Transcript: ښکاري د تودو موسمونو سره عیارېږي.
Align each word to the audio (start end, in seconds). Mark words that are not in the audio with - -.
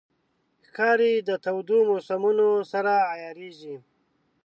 ښکاري 0.67 1.13
د 1.27 1.29
تودو 1.43 1.77
موسمونو 1.89 2.47
سره 2.71 2.93
عیارېږي. 3.11 3.75